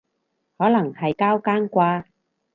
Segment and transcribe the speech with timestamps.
[0.57, 2.05] 可能係交更啩